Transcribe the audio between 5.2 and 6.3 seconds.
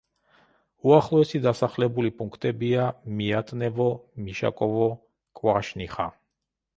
კვაშნიხა.